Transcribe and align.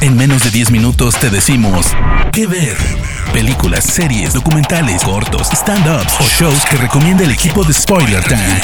En 0.00 0.16
menos 0.16 0.44
de 0.44 0.50
10 0.50 0.70
minutos 0.70 1.18
te 1.18 1.30
decimos 1.30 1.92
qué 2.32 2.46
ver. 2.46 2.76
Películas, 3.32 3.84
series, 3.84 4.34
documentales, 4.34 5.02
cortos, 5.02 5.48
stand-ups 5.50 6.20
o 6.20 6.24
shows 6.24 6.64
que 6.66 6.76
recomienda 6.76 7.24
el 7.24 7.30
equipo 7.30 7.64
de 7.64 7.72
Spoiler 7.72 8.22
Time. 8.24 8.60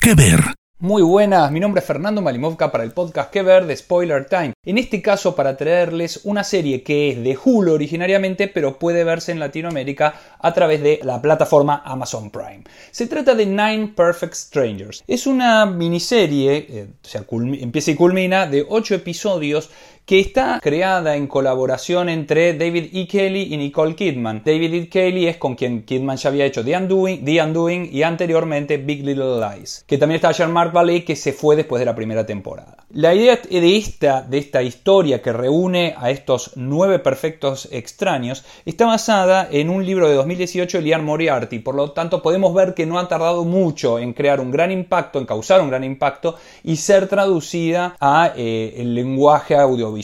¿Qué 0.00 0.14
ver? 0.14 0.58
Muy 0.80 1.02
buenas, 1.02 1.50
mi 1.50 1.58
nombre 1.58 1.80
es 1.80 1.86
Fernando 1.86 2.22
Malimovka 2.22 2.70
para 2.70 2.84
el 2.84 2.92
podcast 2.92 3.32
Que 3.32 3.42
Ver 3.42 3.66
de 3.66 3.76
Spoiler 3.76 4.26
Time. 4.26 4.52
En 4.64 4.78
este 4.78 5.02
caso 5.02 5.34
para 5.34 5.56
traerles 5.56 6.20
una 6.22 6.44
serie 6.44 6.84
que 6.84 7.10
es 7.10 7.20
de 7.20 7.36
Hulu 7.36 7.72
originariamente, 7.72 8.46
pero 8.46 8.78
puede 8.78 9.02
verse 9.02 9.32
en 9.32 9.40
Latinoamérica 9.40 10.14
a 10.38 10.54
través 10.54 10.80
de 10.80 11.00
la 11.02 11.20
plataforma 11.20 11.82
Amazon 11.84 12.30
Prime. 12.30 12.62
Se 12.92 13.08
trata 13.08 13.34
de 13.34 13.46
Nine 13.46 13.92
Perfect 13.96 14.34
Strangers. 14.34 15.02
Es 15.08 15.26
una 15.26 15.66
miniserie, 15.66 16.66
eh, 16.68 16.86
o 17.04 17.08
sea, 17.08 17.24
empieza 17.28 17.90
y 17.90 17.96
culmina, 17.96 18.46
de 18.46 18.64
8 18.68 18.94
episodios 18.94 19.70
que 20.08 20.20
está 20.20 20.58
creada 20.62 21.16
en 21.16 21.26
colaboración 21.26 22.08
entre 22.08 22.54
David 22.54 22.86
E. 22.94 23.06
Kelly 23.06 23.52
y 23.52 23.58
Nicole 23.58 23.94
Kidman. 23.94 24.40
David 24.42 24.72
E. 24.72 24.88
Kelly 24.88 25.26
es 25.26 25.36
con 25.36 25.54
quien 25.54 25.82
Kidman 25.82 26.16
ya 26.16 26.30
había 26.30 26.46
hecho 26.46 26.64
The 26.64 26.78
Undoing, 26.78 27.26
The 27.26 27.42
Undoing 27.42 27.90
y 27.92 28.02
anteriormente 28.02 28.78
Big 28.78 29.04
Little 29.04 29.38
Lies. 29.38 29.84
Que 29.86 29.98
también 29.98 30.16
está 30.16 30.32
Jean-Marc 30.32 30.72
Vallée 30.74 31.04
que 31.04 31.14
se 31.14 31.34
fue 31.34 31.56
después 31.56 31.80
de 31.80 31.84
la 31.84 31.94
primera 31.94 32.24
temporada. 32.24 32.78
La 32.90 33.14
idea 33.14 33.36
de 33.36 33.76
esta, 33.76 34.22
de 34.22 34.38
esta 34.38 34.62
historia 34.62 35.20
que 35.20 35.30
reúne 35.30 35.94
a 35.98 36.10
estos 36.10 36.52
nueve 36.56 37.00
perfectos 37.00 37.68
extraños 37.70 38.46
está 38.64 38.86
basada 38.86 39.46
en 39.50 39.68
un 39.68 39.84
libro 39.84 40.08
de 40.08 40.14
2018 40.14 40.78
de 40.78 40.84
Lian 40.84 41.04
Moriarty, 41.04 41.58
por 41.58 41.74
lo 41.74 41.90
tanto 41.90 42.22
podemos 42.22 42.54
ver 42.54 42.72
que 42.72 42.86
no 42.86 42.98
ha 42.98 43.08
tardado 43.08 43.44
mucho 43.44 43.98
en 43.98 44.14
crear 44.14 44.40
un 44.40 44.50
gran 44.50 44.72
impacto, 44.72 45.18
en 45.18 45.26
causar 45.26 45.60
un 45.60 45.68
gran 45.68 45.84
impacto 45.84 46.36
y 46.64 46.76
ser 46.76 47.08
traducida 47.08 47.94
a 48.00 48.32
eh, 48.34 48.72
el 48.78 48.94
lenguaje 48.94 49.54
audiovisual. 49.54 49.97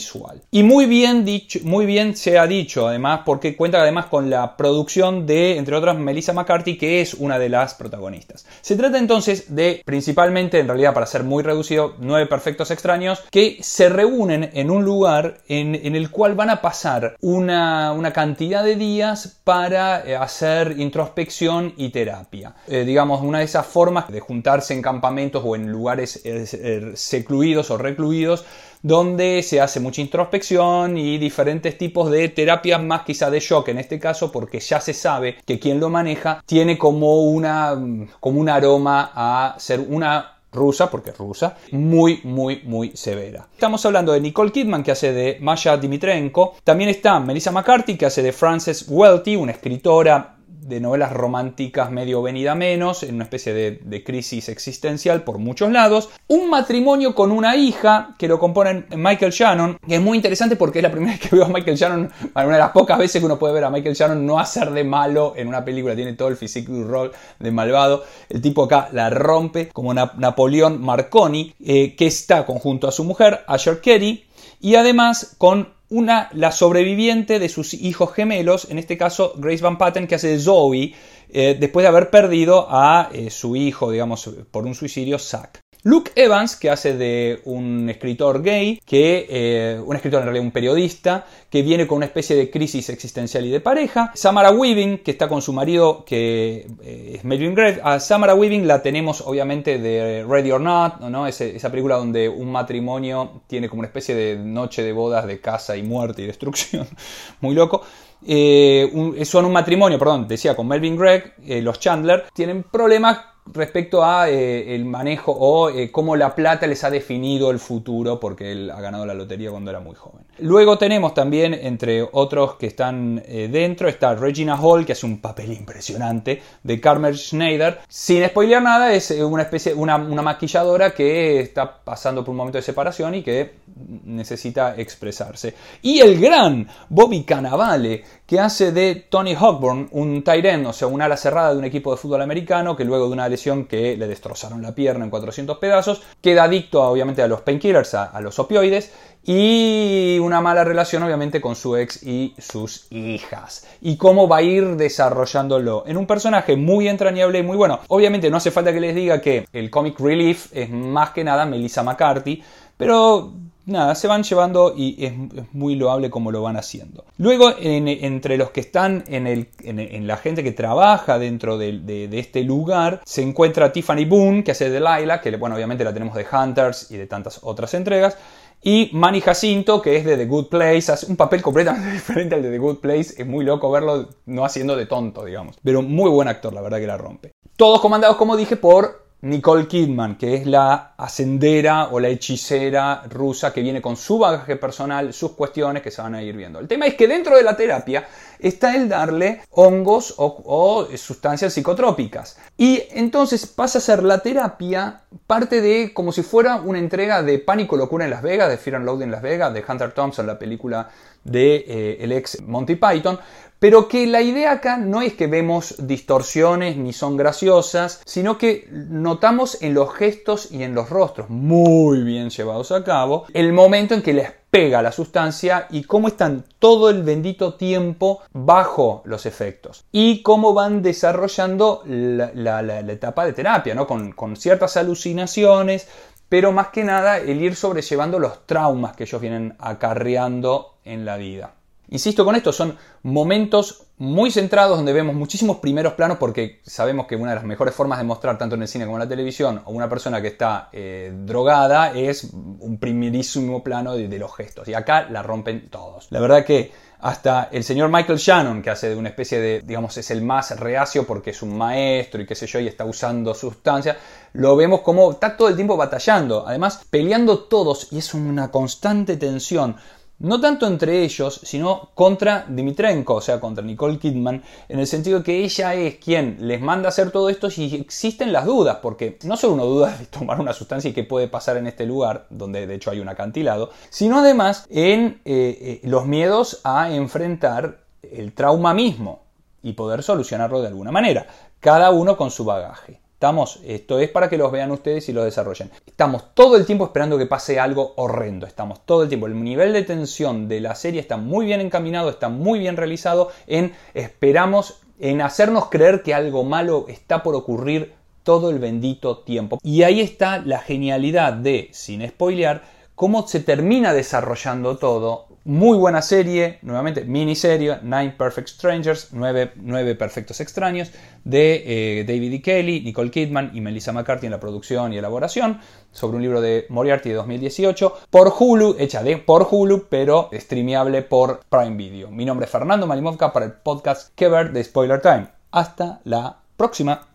Y 0.51 0.63
muy 0.63 0.85
bien 0.85 1.25
dicho, 1.25 1.59
muy 1.63 1.85
bien 1.85 2.15
se 2.15 2.37
ha 2.37 2.47
dicho 2.47 2.87
además 2.87 3.21
porque 3.25 3.55
cuenta 3.55 3.81
además 3.81 4.07
con 4.07 4.29
la 4.29 4.57
producción 4.57 5.25
de 5.25 5.57
entre 5.57 5.75
otras 5.75 5.97
Melissa 5.97 6.33
McCarthy 6.33 6.77
que 6.77 7.01
es 7.01 7.13
una 7.13 7.39
de 7.39 7.49
las 7.49 7.73
protagonistas. 7.73 8.45
Se 8.61 8.75
trata 8.75 8.97
entonces 8.97 9.55
de 9.55 9.81
principalmente 9.85 10.59
en 10.59 10.67
realidad 10.67 10.93
para 10.93 11.05
ser 11.05 11.23
muy 11.23 11.43
reducido 11.43 11.95
nueve 11.99 12.25
perfectos 12.27 12.71
extraños 12.71 13.23
que 13.31 13.57
se 13.61 13.89
reúnen 13.89 14.49
en 14.53 14.69
un 14.69 14.83
lugar 14.83 15.39
en, 15.47 15.95
el 15.95 16.09
cual 16.09 16.35
van 16.35 16.49
a 16.49 16.61
pasar 16.61 17.15
una, 17.21 18.11
cantidad 18.13 18.63
de 18.63 18.75
días 18.75 19.39
para 19.43 20.05
eh, 20.05 20.15
hacer 20.15 20.75
introspección 20.77 21.73
y 21.77 21.89
terapia. 21.89 22.55
Eh, 22.67 22.83
digamos, 22.85 23.21
una 23.21 23.39
de 23.39 23.45
esas 23.45 23.65
formas 23.65 24.09
de 24.09 24.19
juntarse 24.19 24.73
en 24.73 24.81
campamentos 24.81 25.43
o 25.45 25.55
en 25.55 25.71
lugares 25.71 26.21
eh, 26.23 26.91
secluidos 26.95 27.71
o 27.71 27.77
recluidos 27.77 28.45
donde 28.85 29.41
se 29.41 29.59
hace 29.59 29.79
mucha 29.79 29.99
introspección 29.99 30.95
y 30.95 31.17
diferentes 31.17 31.75
tipos 31.75 32.11
de 32.11 32.29
terapias 32.29 32.83
más 32.83 33.01
quizá 33.01 33.31
de 33.31 33.39
shock 33.39 33.69
en 33.69 33.79
este 33.79 33.99
caso 33.99 34.31
porque 34.31 34.59
ya 34.59 34.79
se 34.79 34.93
sabe 34.93 35.37
que 35.43 35.57
quien 35.57 35.79
lo 35.79 35.89
maneja 35.89 36.43
tiene 36.45 36.77
como 36.77 37.23
una 37.23 37.75
como 38.19 38.39
un 38.39 38.47
aroma 38.47 39.11
a 39.15 39.55
ser 39.57 39.79
una 39.79 40.33
rusa, 40.51 40.89
porque 40.89 41.09
es 41.09 41.17
rusa, 41.17 41.57
muy, 41.71 42.21
muy, 42.23 42.61
muy 42.63 42.91
severa. 42.95 43.47
Estamos 43.53 43.85
hablando 43.85 44.13
de 44.13 44.21
Nicole 44.21 44.51
Kidman, 44.51 44.83
que 44.83 44.91
hace 44.91 45.11
de 45.11 45.37
Masha 45.41 45.75
Dimitrenko. 45.75 46.55
También 46.63 46.89
está 46.89 47.19
Melissa 47.19 47.51
McCarthy, 47.51 47.97
que 47.97 48.05
hace 48.05 48.23
de 48.23 48.31
Frances 48.31 48.85
Welty, 48.87 49.35
una 49.35 49.51
escritora 49.51 50.34
de 50.61 50.79
novelas 50.79 51.13
románticas 51.13 51.91
medio 51.91 52.21
venida 52.21 52.55
menos, 52.55 53.03
en 53.03 53.15
una 53.15 53.23
especie 53.23 53.53
de, 53.53 54.03
crisis 54.03 54.49
existencial 54.49 55.23
por 55.23 55.37
muchos 55.37 55.71
lados. 55.71 56.09
Un 56.27 56.49
matrimonio 56.49 57.15
con 57.15 57.31
una 57.31 57.55
hija 57.55 58.15
que 58.17 58.27
lo 58.27 58.39
componen 58.39 58.85
Michael 58.95 59.31
Shannon, 59.31 59.77
que 59.87 59.95
es 59.95 60.01
muy 60.01 60.17
interesante 60.17 60.55
porque 60.55 60.79
es 60.79 60.83
la 60.83 60.91
primera 60.91 61.13
vez 61.17 61.21
que 61.21 61.35
veo 61.35 61.45
a 61.45 61.49
Michael 61.49 61.77
Shannon, 61.77 62.11
una 62.33 62.45
de 62.45 62.57
las 62.57 62.71
pocas 62.71 62.97
veces 62.97 63.21
que 63.21 63.25
uno 63.25 63.39
puede 63.39 63.53
ver 63.53 63.63
a 63.63 63.69
Michael 63.69 63.95
Shannon 63.95 64.25
no 64.25 64.39
hacer 64.39 64.71
de 64.71 64.83
malo 64.83 65.33
en 65.35 65.47
una 65.47 65.63
película, 65.63 65.95
tiene 65.95 66.13
todo 66.13 66.27
el 66.27 66.37
physique 66.37 66.71
du 66.71 66.83
rol 66.83 67.11
de 67.39 67.51
malvado. 67.51 68.03
El 68.29 68.41
tipo 68.41 68.63
acá 68.63 68.89
la 68.91 69.09
rompe 69.09 69.69
como 69.69 69.93
Napoleón 69.93 70.81
Marconi, 70.81 71.53
eh, 71.63 71.95
que 71.95 72.07
está 72.07 72.45
conjunto 72.45 72.87
a 72.87 72.91
su 72.91 73.03
mujer, 73.03 73.43
Asher 73.47 73.81
Kerry, 73.81 74.25
y 74.59 74.75
además 74.75 75.35
con 75.37 75.74
una, 75.89 76.29
la 76.33 76.51
sobreviviente 76.51 77.39
de 77.39 77.49
sus 77.49 77.73
hijos 77.73 78.13
gemelos, 78.13 78.67
en 78.69 78.79
este 78.79 78.97
caso 78.97 79.33
Grace 79.37 79.63
Van 79.63 79.77
Patten, 79.77 80.07
que 80.07 80.15
hace 80.15 80.29
de 80.29 80.39
Zoe, 80.39 80.93
eh, 81.29 81.57
después 81.59 81.83
de 81.83 81.87
haber 81.87 82.09
perdido 82.09 82.67
a 82.69 83.09
eh, 83.13 83.29
su 83.29 83.55
hijo, 83.55 83.91
digamos, 83.91 84.29
por 84.51 84.65
un 84.65 84.75
suicidio, 84.75 85.19
Zack. 85.19 85.64
Luke 85.85 86.13
Evans, 86.15 86.55
que 86.55 86.71
hace 86.71 86.97
de 86.97 87.41
un 87.45 87.87
escritor 87.91 88.41
gay, 88.41 88.81
que 88.83 89.27
eh, 89.29 89.79
un 89.79 89.95
escritor 89.95 90.21
en 90.21 90.25
realidad 90.25 90.43
un 90.43 90.51
periodista, 90.51 91.27
que 91.47 91.61
viene 91.61 91.85
con 91.85 91.97
una 91.97 92.07
especie 92.07 92.35
de 92.35 92.49
crisis 92.49 92.89
existencial 92.89 93.45
y 93.45 93.51
de 93.51 93.59
pareja. 93.59 94.11
Samara 94.15 94.49
Weaving, 94.49 95.03
que 95.03 95.11
está 95.11 95.27
con 95.27 95.43
su 95.43 95.53
marido, 95.53 96.03
que 96.03 96.65
eh, 96.81 97.11
es 97.17 97.23
Melvin 97.23 97.53
Gray. 97.53 97.77
A 97.83 97.99
Samara 97.99 98.33
Weaving 98.33 98.65
la 98.65 98.81
tenemos 98.81 99.21
obviamente 99.21 99.77
de 99.77 100.25
Ready 100.27 100.53
or 100.53 100.61
Not, 100.61 101.01
¿no? 101.01 101.27
esa 101.27 101.69
película 101.69 101.97
donde 101.97 102.29
un 102.29 102.51
matrimonio 102.51 103.43
tiene 103.45 103.69
como 103.69 103.81
una 103.81 103.87
especie 103.87 104.15
de 104.15 104.37
noche 104.37 104.81
de 104.81 104.91
bodas 104.91 105.27
de 105.27 105.39
casa 105.39 105.77
y 105.77 105.83
muerte 105.83 106.23
y 106.23 106.25
destrucción. 106.25 106.87
Muy 107.41 107.53
loco. 107.53 107.83
Eh, 108.25 109.21
son 109.23 109.45
un 109.45 109.53
matrimonio, 109.53 109.99
perdón, 109.99 110.27
decía 110.27 110.55
con 110.55 110.67
Melvin 110.67 110.97
Gregg, 110.97 111.35
los 111.61 111.79
Chandler, 111.79 112.25
tienen 112.33 112.63
problemas 112.63 113.34
respecto 113.53 114.03
a 114.03 114.29
eh, 114.29 114.75
el 114.75 114.85
manejo 114.85 115.31
o 115.31 115.69
eh, 115.69 115.91
cómo 115.91 116.15
la 116.15 116.33
plata 116.33 116.65
les 116.65 116.83
ha 116.83 116.89
definido 116.89 117.51
el 117.51 117.59
futuro 117.59 118.19
porque 118.19 118.51
él 118.51 118.71
ha 118.71 118.81
ganado 118.81 119.05
la 119.05 119.13
lotería 119.13 119.51
cuando 119.51 119.69
era 119.69 119.79
muy 119.79 119.95
joven. 119.95 120.25
Luego 120.39 120.77
tenemos 120.77 121.13
también 121.13 121.53
entre 121.53 122.07
otros 122.11 122.55
que 122.55 122.67
están 122.67 123.21
eh, 123.25 123.47
dentro 123.51 123.87
está 123.87 124.15
Regina 124.15 124.57
Hall 124.59 124.85
que 124.85 124.93
hace 124.93 125.05
un 125.05 125.21
papel 125.21 125.53
impresionante 125.53 126.41
de 126.63 126.81
Carmen 126.81 127.15
Schneider. 127.15 127.79
Sin 127.87 128.25
spoilear 128.25 128.63
nada 128.63 128.93
es 128.93 129.11
una 129.11 129.43
especie 129.43 129.73
una, 129.73 129.97
una 129.97 130.21
maquilladora 130.21 130.91
que 130.91 131.39
está 131.39 131.83
pasando 131.83 132.23
por 132.23 132.31
un 132.31 132.37
momento 132.37 132.57
de 132.57 132.63
separación 132.63 133.15
y 133.15 133.23
que 133.23 133.65
necesita 134.05 134.75
expresarse. 134.75 135.53
Y 135.81 135.99
el 135.99 136.19
gran 136.19 136.67
Bobby 136.89 137.23
Cannavale, 137.23 138.03
que 138.25 138.39
hace 138.39 138.71
de 138.71 138.95
Tony 138.95 139.35
Hawkburn 139.35 139.89
un 139.91 140.23
tight 140.23 140.45
o 140.65 140.73
sea, 140.73 140.87
un 140.87 141.01
ala 141.01 141.17
cerrada 141.17 141.53
de 141.53 141.59
un 141.59 141.65
equipo 141.65 141.91
de 141.91 141.97
fútbol 141.97 142.21
americano, 142.21 142.75
que 142.75 142.85
luego 142.85 143.07
de 143.07 143.13
una 143.13 143.29
lesión 143.29 143.65
que 143.65 143.97
le 143.97 144.07
destrozaron 144.07 144.61
la 144.61 144.75
pierna 144.75 145.03
en 145.03 145.11
400 145.11 145.57
pedazos, 145.57 146.01
queda 146.21 146.43
adicto 146.43 146.81
obviamente 146.83 147.21
a 147.21 147.27
los 147.27 147.41
painkillers, 147.41 147.93
a, 147.93 148.19
los 148.21 148.37
opioides, 148.39 148.91
y 149.23 150.19
una 150.21 150.41
mala 150.41 150.63
relación 150.63 151.01
obviamente 151.03 151.41
con 151.41 151.55
su 151.55 151.75
ex 151.77 152.03
y 152.03 152.35
sus 152.37 152.87
hijas. 152.91 153.67
Y 153.81 153.97
cómo 153.97 154.27
va 154.27 154.37
a 154.37 154.41
ir 154.43 154.75
desarrollándolo 154.75 155.83
en 155.87 155.97
un 155.97 156.05
personaje 156.05 156.55
muy 156.55 156.87
entrañable 156.87 157.39
y 157.39 157.43
muy 157.43 157.57
bueno. 157.57 157.79
Obviamente 157.87 158.29
no 158.29 158.37
hace 158.37 158.51
falta 158.51 158.73
que 158.73 158.79
les 158.79 158.95
diga 158.95 159.21
que 159.21 159.47
el 159.51 159.69
comic 159.69 159.99
relief 159.99 160.47
es 160.51 160.69
más 160.69 161.11
que 161.11 161.23
nada 161.23 161.45
Melissa 161.45 161.81
McCarthy, 161.81 162.43
pero 162.77 163.33
nada, 163.65 163.95
se 163.95 164.07
van 164.07 164.23
llevando 164.23 164.73
y 164.75 165.03
es, 165.05 165.13
muy 165.53 165.75
loable 165.75 166.09
como 166.09 166.31
lo 166.31 166.41
van 166.41 166.57
haciendo. 166.57 167.05
Luego, 167.17 167.53
entre 167.59 168.37
los 168.37 168.51
que 168.51 168.61
están 168.61 169.03
en, 169.07 170.07
la 170.07 170.17
gente 170.17 170.43
que 170.43 170.51
trabaja 170.51 171.19
dentro 171.19 171.57
de, 171.57 172.09
este 172.11 172.43
lugar, 172.43 173.01
se 173.05 173.21
encuentra 173.21 173.71
Tiffany 173.71 174.05
Boone, 174.05 174.43
que 174.43 174.51
hace 174.51 174.69
de 174.69 174.79
Laila, 174.79 175.21
que 175.21 175.35
bueno, 175.37 175.55
obviamente 175.55 175.83
la 175.83 175.93
tenemos 175.93 176.15
de 176.15 176.25
Hunters 176.31 176.91
y 176.91 176.97
de 176.97 177.07
tantas 177.07 177.39
otras 177.43 177.73
entregas. 177.73 178.17
Y 178.61 178.89
Manny 178.93 179.21
Jacinto, 179.21 179.79
que 179.79 179.95
es 179.95 180.05
de 180.05 180.17
The 180.17 180.25
Good 180.25 180.47
Place, 180.47 180.91
hace 180.91 181.05
un 181.05 181.15
papel 181.15 181.41
completamente 181.43 181.91
diferente 181.91 182.33
al 182.33 182.41
de 182.41 182.49
The 182.49 182.57
Good 182.57 182.77
Place. 182.77 183.13
Es 183.17 183.27
muy 183.27 183.45
loco 183.45 183.69
verlo 183.69 184.09
no 184.25 184.43
haciendo 184.43 184.75
de 184.75 184.87
tonto, 184.87 185.23
digamos. 185.23 185.57
Pero 185.63 185.83
muy 185.83 186.09
buen 186.09 186.27
actor, 186.27 186.51
la 186.51 186.61
verdad 186.61 186.79
que 186.79 186.87
la 186.87 186.97
rompe. 186.97 187.31
Todos 187.55 187.79
comandados, 187.79 188.17
como 188.17 188.35
dije, 188.35 188.55
por 188.55 189.05
Nicole 189.21 189.67
Kidman, 189.67 190.17
que 190.17 190.35
es 190.35 190.45
la 190.45 190.94
ascendera 190.97 191.89
o 191.89 191.99
la 191.99 192.07
hechicera 192.07 193.03
rusa 193.09 193.51
que 193.51 193.61
viene 193.61 193.81
con 193.81 193.97
su 193.97 194.19
bagaje 194.19 194.55
personal, 194.55 195.13
sus 195.13 195.31
cuestiones 195.31 195.83
que 195.83 195.91
se 195.91 196.01
van 196.01 196.15
a 196.15 196.23
ir 196.23 196.35
viendo. 196.35 196.59
El 196.59 196.67
tema 196.67 196.85
es 196.85 196.95
que 196.95 197.07
dentro 197.07 197.35
de 197.35 197.43
la 197.43 197.57
terapia 197.57 198.07
está 198.39 198.75
el 198.75 198.87
darle 198.87 199.41
hongos 199.51 200.13
o, 200.17 200.87
sustancias 200.95 201.53
psicotrópicas. 201.53 202.37
Y 202.57 202.83
entonces 202.91 203.45
pasa 203.45 203.79
a 203.79 203.81
ser 203.81 204.03
la 204.03 204.19
terapia 204.19 205.01
parte 205.27 205.61
de 205.61 205.93
como 205.93 206.11
si 206.11 206.23
fuera 206.23 206.57
una 206.57 206.79
entrega 206.79 207.23
de 207.23 207.39
Pánico 207.39 207.75
Locura 207.75 208.05
en 208.05 208.11
Las 208.11 208.21
Vegas, 208.21 208.49
de 208.49 208.57
Fear 208.57 208.77
and 208.77 208.85
Loathing 208.85 209.03
en 209.03 209.11
Las 209.11 209.21
Vegas, 209.21 209.53
de 209.53 209.63
Hunter 209.67 209.91
Thompson, 209.91 210.27
la 210.27 210.39
película 210.39 210.89
de 211.23 211.65
eh, 211.67 212.15
ex 212.15 212.41
Monty 212.41 212.75
Python, 212.75 213.19
pero 213.59 213.87
que 213.87 214.05
la 214.05 214.21
idea 214.21 214.51
acá 214.51 214.77
no 214.77 215.01
es 215.01 215.13
que 215.13 215.27
vemos 215.27 215.75
distorsiones 215.79 216.77
ni 216.77 216.93
son 216.93 217.17
graciosas, 217.17 218.01
sino 218.05 218.37
que 218.37 218.67
notamos 218.69 219.61
en 219.61 219.73
los 219.73 219.93
gestos 219.93 220.51
y 220.51 220.63
en 220.63 220.75
los 220.75 220.84
rostros 220.89 221.29
muy 221.29 222.03
bien 222.03 222.29
llevados 222.29 222.71
a 222.71 222.83
cabo 222.83 223.25
el 223.33 223.53
momento 223.53 223.93
en 223.93 224.01
que 224.01 224.13
les 224.13 224.31
pega 224.49 224.81
la 224.81 224.91
sustancia 224.91 225.67
y 225.69 225.83
cómo 225.83 226.07
están 226.07 226.45
todo 226.59 226.89
el 226.89 227.03
bendito 227.03 227.55
tiempo 227.55 228.21
bajo 228.31 229.01
los 229.05 229.25
efectos 229.25 229.83
y 229.91 230.21
cómo 230.21 230.53
van 230.53 230.81
desarrollando 230.81 231.83
la, 231.85 232.61
etapa 232.91 233.25
de 233.25 233.33
terapia, 233.33 233.75
¿no? 233.75 233.85
con, 233.85 234.13
con 234.13 234.37
ciertas 234.37 234.77
alucinaciones, 234.77 235.87
pero 236.29 236.51
más 236.51 236.69
que 236.69 236.83
nada 236.83 237.17
el 237.17 237.41
ir 237.41 237.55
sobrellevando 237.55 238.19
los 238.19 238.45
traumas 238.45 238.95
que 238.95 239.03
ellos 239.03 239.21
vienen 239.21 239.55
acarreando 239.59 240.75
en 240.85 241.05
la 241.05 241.17
vida. 241.17 241.53
Insisto 241.89 242.25
con 242.25 242.35
esto, 242.35 242.51
son 242.51 242.77
momentos 243.03 243.84
muy 243.97 244.29
centrados 244.29 244.75
donde 244.75 244.91
vemos 244.91 245.15
muchísimos 245.15 245.57
primeros 245.57 245.93
planos 245.93 246.17
porque 246.17 246.59
sabemos 246.63 247.07
que 247.07 247.15
una 247.15 247.29
de 247.29 247.35
las 247.35 247.45
mejores 247.45 247.73
formas 247.73 247.97
de 247.97 248.03
mostrar 248.03 248.37
tanto 248.37 248.55
en 248.55 248.61
el 248.61 248.67
cine 248.67 248.85
como 248.85 248.97
en 248.97 249.03
la 249.03 249.07
televisión 249.07 249.61
a 249.65 249.69
una 249.69 249.87
persona 249.87 250.21
que 250.21 250.27
está 250.27 250.69
eh, 250.73 251.13
drogada 251.15 251.93
es 251.93 252.25
un 252.33 252.77
primerísimo 252.77 253.63
plano 253.63 253.95
de, 253.95 254.19
los 254.19 254.35
gestos. 254.35 254.67
Y 254.67 254.73
acá 254.73 255.07
la 255.09 255.23
rompen 255.23 255.69
todos. 255.69 256.07
La 256.09 256.19
verdad 256.19 256.43
que 256.43 256.71
hasta 256.99 257.49
el 257.51 257.63
señor 257.63 257.89
Michael 257.89 258.17
Shannon 258.17 258.61
que 258.61 258.69
hace 258.69 258.89
de 258.89 258.95
una 258.97 259.09
especie 259.09 259.39
de, 259.39 259.61
digamos, 259.61 259.95
es 259.97 260.11
el 260.11 260.21
más 260.21 260.59
reacio 260.59 261.07
porque 261.07 261.29
es 261.29 261.41
un 261.41 261.57
maestro 261.57 262.21
y 262.21 262.25
qué 262.25 262.35
sé 262.35 262.47
yo 262.47 262.59
y 262.59 262.67
está 262.67 262.83
usando 262.83 263.33
sustancia, 263.33 263.97
lo 264.33 264.57
vemos 264.57 264.81
como 264.81 265.11
está 265.11 265.37
todo 265.37 265.47
el 265.47 265.55
tiempo 265.55 265.77
batallando, 265.77 266.45
además 266.45 266.81
peleando 266.89 267.39
todos 267.39 267.91
y 267.91 267.99
es 267.99 268.13
una 268.13 268.51
constante 268.51 269.15
tensión 269.15 269.77
no 270.19 270.39
tanto 270.39 270.65
entre 270.67 271.03
ellos, 271.03 271.41
sino 271.43 271.89
contra 271.93 272.45
Dimitrenko, 272.47 273.15
o 273.15 273.21
sea, 273.21 273.39
contra 273.39 273.63
Nicole 273.63 273.99
Kidman, 273.99 274.43
en 274.69 274.79
el 274.79 274.87
sentido 274.87 275.23
que 275.23 275.43
ella 275.43 275.73
es 275.73 275.95
quien 275.95 276.37
les 276.39 276.61
manda 276.61 276.89
hacer 276.89 277.11
todo 277.11 277.29
esto 277.29 277.49
y 277.55 277.75
existen 277.75 278.31
las 278.31 278.45
dudas, 278.45 278.77
porque 278.81 279.17
no 279.23 279.35
solo 279.37 279.53
uno 279.53 279.65
duda 279.65 279.97
de 279.97 280.05
tomar 280.05 280.39
una 280.39 280.53
sustancia 280.53 280.89
y 280.89 280.93
qué 280.93 281.03
puede 281.03 281.27
pasar 281.27 281.57
en 281.57 281.67
este 281.67 281.85
lugar, 281.85 282.27
donde 282.29 282.65
de 282.65 282.75
hecho 282.75 282.91
hay 282.91 282.99
un 282.99 283.09
acantilado, 283.09 283.71
sino 283.89 284.19
además 284.19 284.65
en 284.69 285.21
eh, 285.25 285.57
eh, 285.61 285.81
los 285.83 286.05
miedos 286.05 286.61
a 286.63 286.91
enfrentar 286.91 287.79
el 288.01 288.33
trauma 288.33 288.73
mismo 288.73 289.23
y 289.61 289.73
poder 289.73 290.03
solucionarlo 290.03 290.61
de 290.61 290.67
alguna 290.67 290.91
manera, 290.91 291.27
cada 291.59 291.91
uno 291.91 292.15
con 292.17 292.31
su 292.31 292.45
bagaje. 292.45 293.04
Estamos, 293.15 293.61
esto 293.65 293.97
es 293.99 294.09
para 294.09 294.27
que 294.27 294.37
los 294.37 294.51
vean 294.51 294.71
ustedes 294.71 295.07
y 295.07 295.13
lo 295.13 295.23
desarrollen. 295.23 295.71
Estamos 295.87 296.35
todo 296.35 296.57
el 296.57 296.65
tiempo 296.65 296.83
esperando 296.83 297.17
que 297.17 297.25
pase 297.25 297.61
algo 297.61 297.93
horrendo. 297.95 298.45
Estamos 298.45 298.85
todo 298.85 299.03
el 299.03 299.09
tiempo. 299.09 299.27
El 299.27 299.41
nivel 299.41 299.71
de 299.71 299.83
tensión 299.83 300.49
de 300.49 300.59
la 300.59 300.75
serie 300.75 300.99
está 300.99 301.15
muy 301.15 301.45
bien 301.45 301.61
encaminado, 301.61 302.09
está 302.09 302.27
muy 302.27 302.59
bien 302.59 302.75
realizado 302.75 303.31
en 303.47 303.73
esperamos, 303.93 304.81
en 304.99 305.21
hacernos 305.21 305.69
creer 305.69 306.03
que 306.03 306.13
algo 306.13 306.43
malo 306.43 306.87
está 306.89 307.23
por 307.23 307.35
ocurrir 307.35 307.93
todo 308.23 308.49
el 308.49 308.59
bendito 308.59 309.19
tiempo. 309.19 309.59
Y 309.63 309.83
ahí 309.83 310.01
está 310.01 310.39
la 310.39 310.59
genialidad 310.59 311.31
de, 311.31 311.69
sin 311.71 312.05
spoilear, 312.05 312.63
cómo 312.95 313.25
se 313.25 313.39
termina 313.39 313.93
desarrollando 313.93 314.77
todo 314.77 315.34
muy 315.45 315.77
buena 315.77 316.01
serie, 316.01 316.57
nuevamente 316.63 317.05
miniserie, 317.05 317.77
Nine 317.83 318.15
Perfect 318.17 318.49
Strangers, 318.49 319.09
nueve, 319.11 319.95
perfectos 319.95 320.41
extraños, 320.41 320.91
de 321.23 321.99
eh, 321.99 322.03
David 322.03 322.33
E. 322.33 322.41
Kelly, 322.41 322.81
Nicole 322.81 323.11
Kidman 323.11 323.51
y 323.53 323.61
Melissa 323.61 323.93
McCarthy 323.93 324.25
en 324.25 324.31
la 324.31 324.39
producción 324.39 324.91
y 324.91 324.97
elaboración, 324.97 325.59
sobre 325.91 326.17
un 326.17 326.23
libro 326.23 326.41
de 326.41 326.65
Moriarty 326.69 327.09
de 327.09 327.15
2018, 327.15 327.95
por 328.09 328.33
Hulu, 328.37 328.75
hecha 328.79 329.03
de 329.03 329.17
por 329.17 329.47
Hulu, 329.49 329.85
pero 329.87 330.29
streameable 330.33 331.03
por 331.03 331.41
Prime 331.47 331.77
Video. 331.77 332.09
Mi 332.09 332.25
nombre 332.25 332.45
es 332.45 332.51
Fernando 332.51 332.87
Malimovka 332.87 333.31
para 333.31 333.45
el 333.45 333.53
podcast 333.53 334.13
Que 334.15 334.27
de 334.27 334.63
Spoiler 334.63 334.99
Time. 334.99 335.27
Hasta 335.51 336.01
la 336.05 336.37
próxima. 336.57 337.07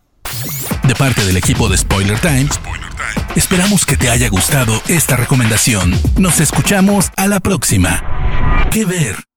De 0.87 0.95
parte 0.95 1.25
del 1.25 1.35
equipo 1.35 1.67
de 1.67 1.77
Spoiler 1.77 2.17
Time. 2.19 2.47
Esperamos 3.35 3.85
que 3.85 3.97
te 3.97 4.09
haya 4.09 4.29
gustado 4.29 4.73
esta 4.87 5.17
recomendación. 5.17 5.93
Nos 6.17 6.39
escuchamos 6.39 7.11
a 7.17 7.27
la 7.27 7.41
próxima. 7.41 8.10
¿Qué 8.71 8.85
ver? 8.85 9.30